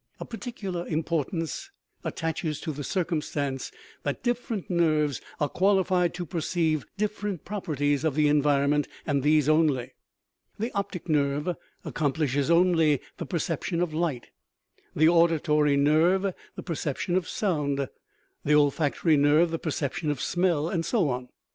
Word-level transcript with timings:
A 0.19 0.25
particular 0.25 0.87
importance 0.87 1.69
attaches 2.03 2.59
to 2.61 2.71
the 2.71 2.83
circumstance 2.83 3.71
that 4.01 4.23
different 4.23 4.67
nerves 4.67 5.21
are 5.39 5.47
qualified 5.47 6.15
to 6.15 6.25
perceive 6.25 6.87
different 6.97 7.45
properties 7.45 8.03
of 8.03 8.15
the 8.15 8.27
environment, 8.27 8.87
and 9.05 9.21
these 9.21 9.47
only. 9.47 9.93
The 10.57 10.71
optic 10.71 11.07
nerve 11.07 11.55
accomplishes 11.85 12.49
only 12.49 12.99
the 13.17 13.27
perception 13.27 13.79
of 13.79 13.93
light, 13.93 14.31
the 14.95 15.07
auditory 15.07 15.77
nerve 15.77 16.33
the 16.55 16.63
perception 16.63 17.15
of 17.15 17.29
sound, 17.29 17.87
the 18.43 18.53
olfac 18.53 18.95
tory 18.95 19.17
nerve 19.17 19.51
the 19.51 19.59
perception 19.59 20.09
of 20.09 20.19
smell, 20.19 20.67
and 20.67 20.83
so 20.83 21.09
on. 21.09 21.29